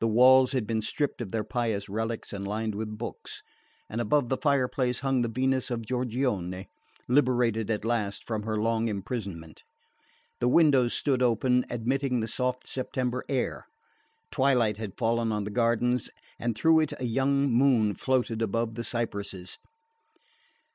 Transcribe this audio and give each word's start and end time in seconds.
The 0.00 0.08
walls 0.08 0.52
had 0.52 0.66
been 0.66 0.80
stripped 0.80 1.20
of 1.20 1.30
their 1.30 1.44
pious 1.44 1.90
relics 1.90 2.32
and 2.32 2.48
lined 2.48 2.74
with 2.74 2.96
books, 2.96 3.42
and 3.90 4.00
above 4.00 4.30
the 4.30 4.38
fireplace 4.38 5.00
hung 5.00 5.20
the 5.20 5.28
Venus 5.28 5.70
of 5.70 5.82
Giorgione, 5.84 6.68
liberated 7.06 7.70
at 7.70 7.84
last 7.84 8.24
from 8.24 8.44
her 8.44 8.56
long 8.56 8.88
imprisonment. 8.88 9.64
The 10.40 10.48
windows 10.48 10.94
stood 10.94 11.22
open, 11.22 11.66
admitting 11.68 12.20
the 12.20 12.28
soft 12.28 12.66
September 12.66 13.26
air. 13.28 13.66
Twilight 14.30 14.78
had 14.78 14.96
fallen 14.96 15.32
on 15.32 15.44
the 15.44 15.50
gardens, 15.50 16.08
and 16.38 16.56
through 16.56 16.80
it 16.80 16.98
a 16.98 17.04
young 17.04 17.50
moon 17.52 17.92
floated 17.94 18.40
above 18.40 18.74
the 18.74 18.84
cypresses. 18.84 19.58